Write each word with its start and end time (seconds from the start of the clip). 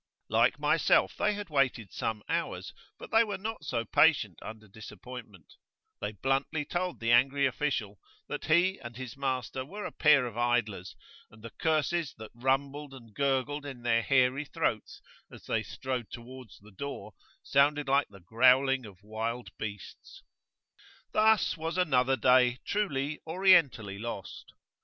Like 0.29 0.57
myself 0.57 1.15
they 1.15 1.35
had 1.35 1.51
waited 1.51 1.93
some 1.93 2.23
hours, 2.27 2.73
but 2.97 3.11
they 3.11 3.23
were 3.23 3.37
not 3.37 3.63
so 3.63 3.85
patient 3.85 4.39
under 4.41 4.67
disappointment: 4.67 5.53
they 5.99 6.11
bluntly 6.13 6.65
told 6.65 6.99
the 6.99 7.11
angry 7.11 7.45
official 7.45 7.99
that 8.27 8.45
he 8.45 8.79
and 8.79 8.97
his 8.97 9.15
master 9.15 9.63
were 9.63 9.85
a 9.85 9.91
pair 9.91 10.25
of 10.25 10.35
idlers, 10.35 10.95
and 11.29 11.43
the 11.43 11.51
curses 11.51 12.15
that 12.17 12.31
rumbled 12.33 12.95
and 12.95 13.13
gurgled 13.13 13.63
in 13.63 13.83
their 13.83 14.01
hairy 14.01 14.45
throats 14.45 15.03
as 15.31 15.45
they 15.45 15.61
strode 15.61 16.09
towards 16.09 16.57
the 16.57 16.71
door 16.71 17.13
sounded 17.43 17.87
like 17.87 18.07
the 18.09 18.19
growling 18.21 18.87
of 18.87 19.03
wild 19.03 19.51
beasts. 19.59 20.23
Thus 21.11 21.55
was 21.57 21.77
another 21.77 22.15
day 22.17 22.57
truly 22.65 23.19
orientally 23.27 23.99
lost. 23.99 24.53